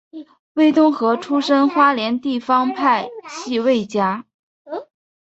[0.53, 4.25] 魏东河出身花莲地方派系魏家。